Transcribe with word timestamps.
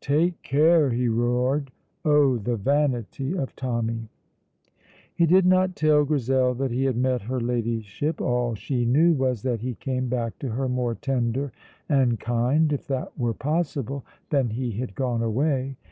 "Take 0.00 0.42
care!" 0.42 0.90
he 0.90 1.06
roared. 1.08 1.70
Oh, 2.04 2.38
the 2.38 2.56
vanity 2.56 3.36
of 3.36 3.54
Tommy! 3.54 4.08
He 5.14 5.26
did 5.26 5.46
not 5.46 5.76
tell 5.76 6.04
Grizel 6.04 6.54
that 6.54 6.72
he 6.72 6.86
had 6.86 6.96
met 6.96 7.22
her 7.22 7.38
Ladyship. 7.38 8.20
All 8.20 8.56
she 8.56 8.84
knew 8.84 9.12
was 9.14 9.42
that 9.42 9.60
he 9.60 9.76
came 9.76 10.08
back 10.08 10.40
to 10.40 10.48
her 10.48 10.68
more 10.68 10.96
tender 10.96 11.52
and 11.88 12.18
kind, 12.18 12.72
if 12.72 12.88
that 12.88 13.16
were 13.16 13.32
possible, 13.32 14.04
than 14.30 14.50
he 14.50 14.72
had 14.72 14.96
gone 14.96 15.22
away. 15.22 15.76